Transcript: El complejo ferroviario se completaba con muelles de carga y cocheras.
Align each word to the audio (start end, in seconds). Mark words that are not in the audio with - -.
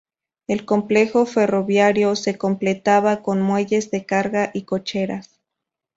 El 0.47 0.65
complejo 0.65 1.27
ferroviario 1.27 2.15
se 2.15 2.35
completaba 2.35 3.21
con 3.21 3.39
muelles 3.43 3.91
de 3.91 4.03
carga 4.03 4.49
y 4.51 4.63
cocheras. 4.63 5.39